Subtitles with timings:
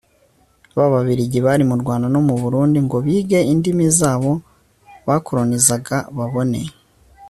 [0.75, 4.31] b'ababirigi bari mu rwanda no mu burundi ngo bige indimi z'abo
[5.07, 6.61] bakoronizaga babone